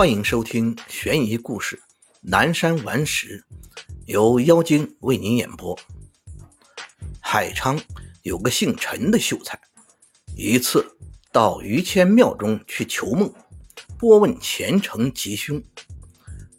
[0.00, 1.76] 欢迎收听悬疑故事
[2.22, 3.44] 《南山顽石》，
[4.06, 5.78] 由妖精为您演播。
[7.20, 7.78] 海昌
[8.22, 9.60] 有个姓陈的秀才，
[10.34, 10.96] 一次
[11.30, 13.30] 到于谦庙中去求梦，
[13.98, 15.62] 拨问前程吉凶。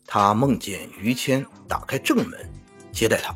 [0.05, 2.48] 他梦见于谦打开正门
[2.94, 3.35] 接待他，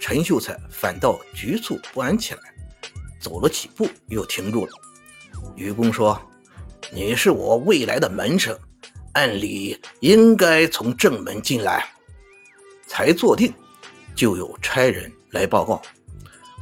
[0.00, 2.40] 陈秀才反倒局促不安起来，
[3.20, 4.72] 走了几步又停住了。
[5.54, 6.20] 愚公说
[6.92, 8.58] ：“你是我未来的门生。”
[9.16, 11.88] 按理应该从正门进来，
[12.86, 13.50] 才坐定，
[14.14, 15.80] 就有差人来报告，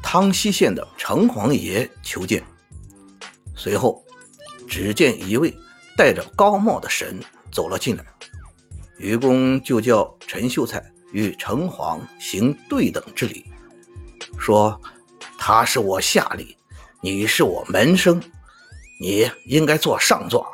[0.01, 2.45] 汤溪县的城隍爷求见。
[3.57, 4.05] 随后，
[4.69, 5.53] 只见一位
[5.97, 7.19] 戴着高帽的神
[7.51, 8.05] 走了进来，
[8.99, 10.81] 愚公就叫陈秀才
[11.11, 13.45] 与城隍行对等之礼，
[14.39, 14.81] 说
[15.37, 16.55] ：“他是我下吏，
[17.01, 18.23] 你是我门生，
[19.01, 20.47] 你应该坐上座。”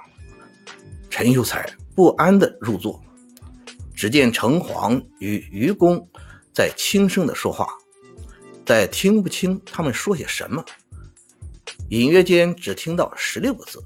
[1.10, 1.70] 陈秀才。
[2.00, 2.98] 不安地入座，
[3.94, 6.08] 只见城隍与愚公
[6.50, 7.68] 在轻声地说话，
[8.64, 10.64] 但听不清他们说些什么。
[11.90, 13.84] 隐约间只听到十六个字：“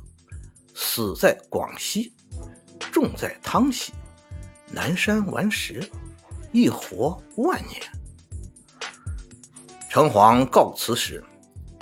[0.77, 2.15] 死在广西，
[2.79, 3.93] 重在汤溪，
[4.71, 5.83] 南山顽石，
[6.53, 7.83] 一活万年。”
[9.91, 11.21] 城隍告辞时，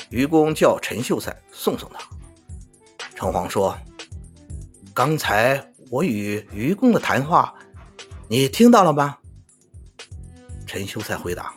[0.08, 2.00] 愚公叫陈秀才送送他。
[3.14, 3.76] 城隍说
[4.94, 7.54] ：“刚才。”我与愚公的谈话，
[8.26, 9.18] 你听到了吗？
[10.66, 11.52] 陈秀才回答：“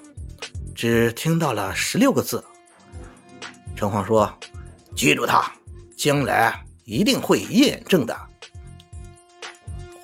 [0.76, 2.44] 只听到了十六个字。”
[3.78, 4.30] 城隍说
[4.94, 5.50] ：“记住他，
[5.96, 8.14] 将来一定会验证的。”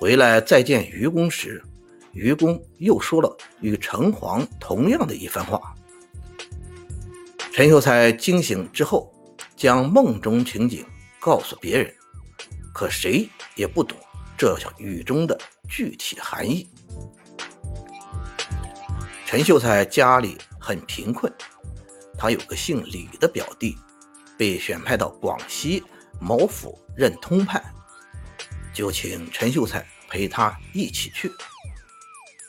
[0.00, 1.62] 回来再见愚公时，
[2.12, 5.74] 愚公又说了与城隍同样的一番话。
[7.52, 9.12] 陈秀才惊醒之后，
[9.54, 10.86] 将梦中情景
[11.20, 11.94] 告诉别人，
[12.72, 13.94] 可谁也不懂。
[14.42, 16.68] 这叫雨中的具体含义。
[19.24, 21.32] 陈秀才家里很贫困，
[22.18, 23.78] 他有个姓李的表弟，
[24.36, 25.80] 被选派到广西
[26.20, 27.62] 某府任通判，
[28.74, 31.30] 就请陈秀才陪他一起去。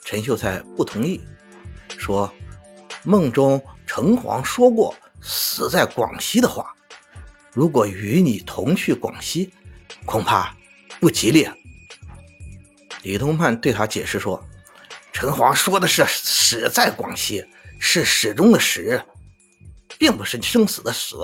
[0.03, 1.21] 陈秀才不同意，
[1.89, 2.33] 说
[3.03, 6.73] 梦中城隍说过死在广西的话，
[7.51, 9.53] 如果与你同去广西，
[10.07, 10.57] 恐怕
[10.99, 11.43] 不吉利。
[11.43, 11.55] 啊
[13.03, 14.43] 李通判对他解释说
[15.13, 17.45] ：“城隍说的是死在广西，
[17.79, 19.01] 是始终的始，
[19.99, 21.17] 并不是生死的死。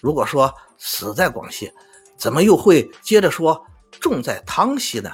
[0.00, 1.72] 如果说死在广西，
[2.18, 3.64] 怎么又会接着说
[4.00, 5.10] 重在汤溪呢？”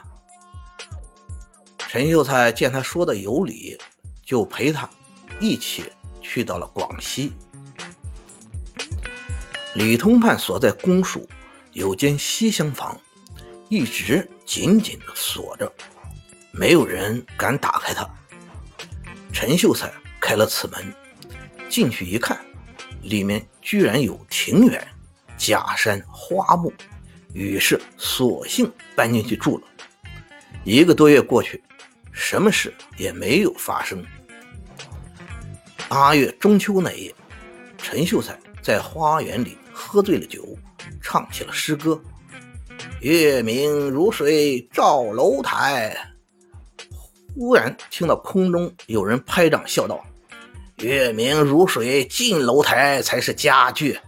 [1.76, 3.78] 陈秀才见他说的有理，
[4.24, 4.88] 就陪他
[5.38, 5.92] 一起
[6.22, 7.34] 去到了广西。
[9.74, 11.28] 李通判所在公署
[11.72, 12.98] 有间西厢房。
[13.72, 15.72] 一直紧紧地锁着，
[16.52, 18.06] 没有人敢打开它。
[19.32, 19.90] 陈秀才
[20.20, 20.94] 开了此门，
[21.70, 22.38] 进去一看，
[23.00, 24.86] 里面居然有庭园、
[25.38, 26.70] 假山、花木，
[27.32, 29.64] 于是索性搬进去住了。
[30.64, 31.64] 一个多月过去，
[32.12, 34.04] 什么事也没有发生。
[35.88, 37.14] 八月中秋那夜，
[37.78, 40.58] 陈秀才在花园里喝醉了酒，
[41.00, 41.98] 唱起了诗歌。
[43.02, 45.92] 月明如水照楼台，
[47.34, 50.00] 忽然听到空中有人拍掌笑道
[50.78, 53.98] ：“月明如水进楼台才是佳句，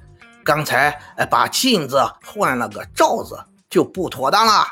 [0.45, 0.97] 刚才
[1.29, 3.37] 把镜子换了个罩子
[3.69, 4.65] 就不妥当了。”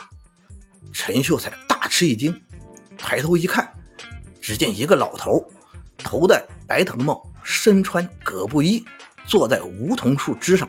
[0.95, 2.33] 陈秀才大吃一惊，
[2.97, 3.75] 抬头一看，
[4.41, 5.45] 只见一个老头，
[5.99, 8.85] 头戴白藤帽，身穿葛布衣，
[9.27, 10.69] 坐在梧桐树枝上。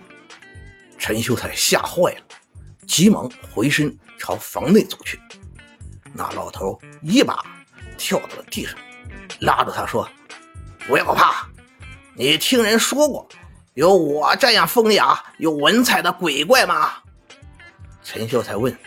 [0.97, 2.22] 陈秀才吓坏了。
[2.88, 5.20] 急忙回身朝房内走去，
[6.14, 7.44] 那老头一把
[7.98, 8.76] 跳到了地上，
[9.40, 10.08] 拉着他说
[10.88, 11.48] ：“不要怕，
[12.16, 13.28] 你听人说过
[13.74, 16.94] 有我这样风雅、有文采的鬼怪吗？”
[18.04, 18.78] 陈秀才问：“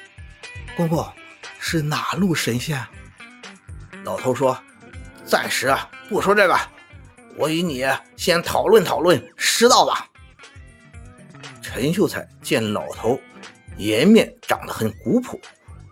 [0.76, 1.04] 公公
[1.58, 2.80] 是哪路神仙？”
[4.04, 4.56] 老头说
[5.24, 5.74] ：“暂时
[6.08, 6.56] 不说这个，
[7.36, 7.84] 我与你
[8.16, 10.06] 先讨论讨论师道吧。”
[11.60, 13.18] 陈秀才见老头。
[13.76, 15.40] 颜面长得很古朴，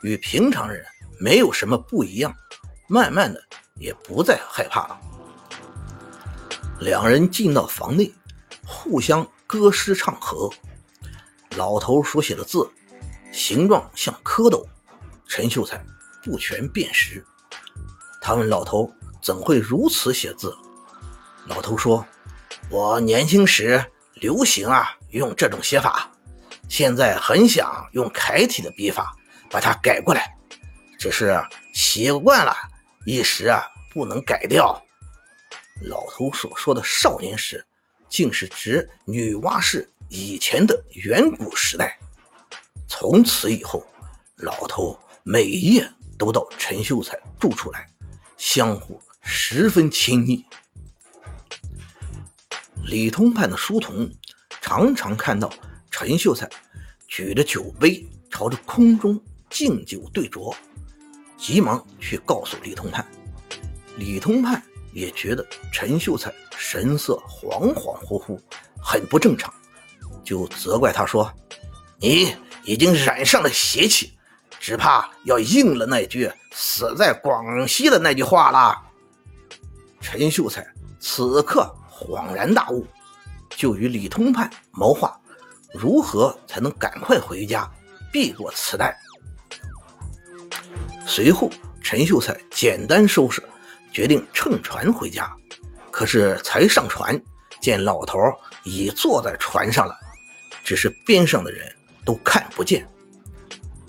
[0.03, 0.85] 与平常人
[1.19, 2.35] 没有什么不一样。
[2.87, 3.43] 慢慢的，
[3.77, 5.01] 也不再害怕了。
[6.81, 8.13] 两人进到房内，
[8.67, 10.51] 互相歌诗唱和。
[11.57, 12.69] 老头所写的字，
[13.33, 14.67] 形状像蝌蚪，
[15.27, 15.83] 陈秀才
[16.23, 17.25] 不全辨识。
[18.21, 18.93] 他问老头
[19.23, 20.55] ：“怎会如此写字？”
[21.47, 22.05] 老头说
[22.71, 23.85] ：“我年轻时
[24.15, 26.11] 流行啊，用这种写法。”
[26.69, 29.17] 现在很想用楷体的笔法
[29.51, 30.37] 把它改过来，
[30.99, 31.41] 只是
[31.73, 32.55] 习惯了，
[33.07, 33.63] 一时啊
[33.93, 34.81] 不能改掉。
[35.83, 37.65] 老头所说的少年时，
[38.09, 41.99] 竟是指女娲氏以前的远古时代。
[42.87, 43.85] 从此以后，
[44.37, 47.89] 老头每夜都到陈秀才住处来，
[48.37, 50.45] 相互十分亲密。
[52.85, 54.11] 李通判的书童
[54.61, 55.51] 常常看到
[56.07, 56.47] 陈秀才
[57.09, 59.19] 举着酒杯朝着空中
[59.49, 60.55] 敬酒对酌，
[61.39, 63.03] 急忙去告诉李通判。
[63.97, 64.63] 李通判
[64.93, 65.43] 也觉得
[65.73, 68.39] 陈秀才神色恍恍惚惚，
[68.79, 69.51] 很不正常，
[70.23, 71.33] 就责怪他说
[71.99, 74.13] ：“你已经染上了邪气，
[74.61, 78.79] 只怕要应了那句‘死在广西’的那句话了。”
[80.03, 80.67] 陈秀才
[81.01, 81.75] 此刻。
[81.89, 82.85] 恍然大悟，
[83.49, 85.19] 就与李通判谋划，
[85.75, 87.69] 如何才能赶快回家，
[88.13, 88.95] 避过此难。
[91.05, 91.51] 随后，
[91.83, 93.43] 陈秀才简单收拾，
[93.93, 95.31] 决定乘船回家。
[95.91, 97.21] 可是才上船，
[97.61, 98.19] 见老头
[98.63, 99.95] 已坐在船上了，
[100.65, 101.71] 只是边上的人
[102.05, 102.89] 都看不见。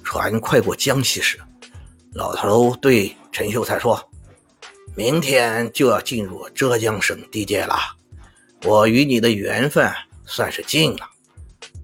[0.04, 1.40] 船快过江西时，
[2.14, 4.00] 老头对陈秀才说
[4.96, 7.76] ：“明天就要进入浙江省地界了。”
[8.64, 9.92] 我与你的缘分
[10.26, 11.10] 算是尽了。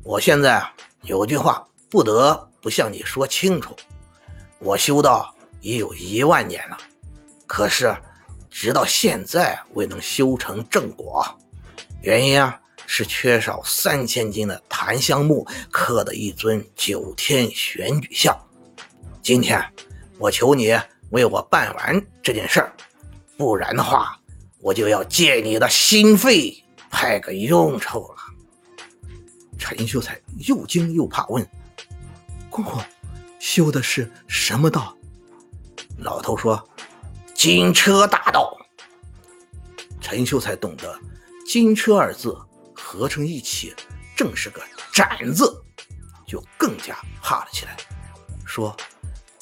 [0.04, 3.76] 我现在啊，有句话不得不向你说清楚：
[4.60, 6.78] 我修道已有一万年了，
[7.46, 7.96] 可是
[8.50, 11.24] 直到现在未能修成正果。
[12.02, 18.36] 原因啊，是缺少三千斤的檀香木刻的一尊九天玄女像。
[19.22, 19.64] 今天
[20.18, 20.76] 我求你
[21.12, 22.74] 为我办完这件事儿，
[23.38, 24.20] 不然的话，
[24.62, 26.58] 我就要借你的心肺。
[26.94, 28.21] 派个用处了。
[29.62, 31.48] 陈秀才又惊又怕，问
[32.50, 32.82] ：“公公，
[33.40, 34.98] 修的是什么道？”
[36.00, 36.68] 老头说
[37.36, 38.58] ：“金车大道。”
[40.02, 41.00] 陈秀才懂得
[41.48, 42.36] “金车”二字
[42.74, 43.72] 合成一起，
[44.18, 44.60] 正是个
[44.92, 45.64] “斩”字，
[46.26, 47.78] 就更加怕了起来，
[48.44, 48.76] 说：“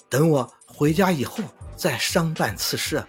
[0.09, 1.41] 等我回家以后
[1.77, 3.01] 再商办此事。”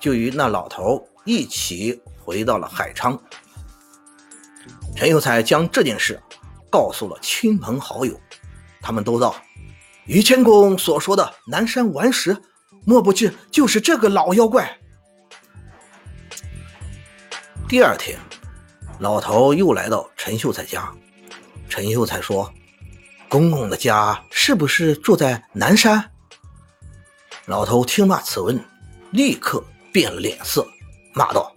[0.00, 2.00] 就与那老头一起。
[2.26, 3.22] 回到了海昌，
[4.96, 6.20] 陈秀才将这件事
[6.70, 8.18] 告诉了亲朋好友，
[8.80, 9.34] 他们都道：
[10.06, 12.36] 于谦公所说的南山顽石，
[12.84, 14.78] 莫不是就是这个老妖怪？
[17.66, 18.18] 第二天，
[18.98, 20.92] 老头又来到陈秀才家，
[21.68, 22.52] 陈秀才说
[23.28, 26.10] ：“公公的家是不是住在南山？”
[27.46, 28.62] 老头听罢此问，
[29.10, 30.66] 立刻变了脸色，
[31.14, 31.52] 骂道。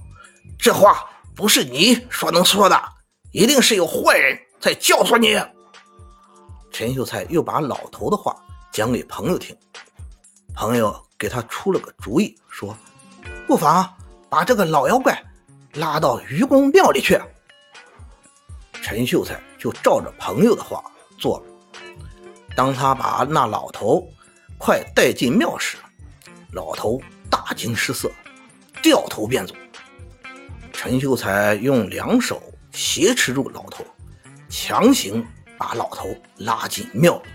[0.57, 1.06] 这话
[1.36, 2.81] 不是你说能说的，
[3.31, 5.39] 一定是有坏人在教唆你。
[6.71, 8.35] 陈秀才又把老头的话
[8.71, 9.56] 讲给朋友听，
[10.53, 12.77] 朋友给他出了个主意，说
[13.47, 13.88] ：“不妨
[14.29, 15.19] 把这个老妖怪
[15.74, 17.19] 拉到愚公庙里去。”
[18.81, 20.83] 陈秀才就照着朋友的话
[21.18, 21.45] 做了。
[22.56, 24.07] 当他把那老头
[24.57, 25.77] 快带进庙时，
[26.53, 28.09] 老头大惊失色，
[28.81, 29.53] 掉头便走。
[30.71, 32.41] 陈秀才用两手
[32.77, 33.83] 挟持住老头，
[34.50, 35.25] 强行
[35.57, 37.29] 把老头拉进庙里。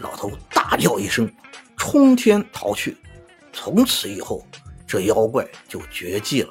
[0.00, 1.30] 老头大叫一声，
[1.76, 2.96] 冲天逃去。
[3.52, 4.46] 从此以后，
[4.86, 6.50] 这妖怪就绝迹了。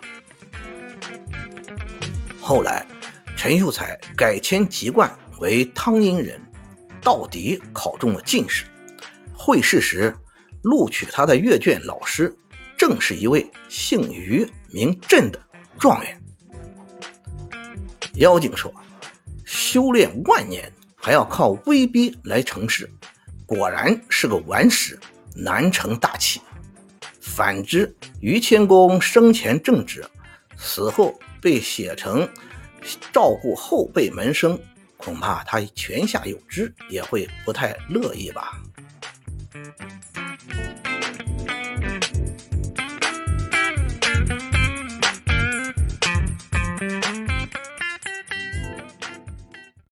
[2.40, 2.86] 后来，
[3.36, 6.40] 陈秀才改迁籍贯为汤阴人，
[7.02, 8.66] 到底考中了进士。
[9.34, 10.16] 会试时，
[10.62, 12.32] 录取他的阅卷老师，
[12.78, 15.42] 正是一位姓于名震的。
[15.80, 16.22] 状元，
[18.18, 18.74] 妖精说
[19.46, 22.90] ：“修炼万年还要靠威逼来成事，
[23.46, 24.98] 果然是个顽石，
[25.36, 26.42] 难成大器。
[27.20, 30.06] 反之，于谦公生前正直，
[30.56, 32.28] 死后被写成
[33.12, 34.58] 照顾后辈门生，
[34.96, 38.62] 恐怕他泉下有知，也会不太乐意吧。”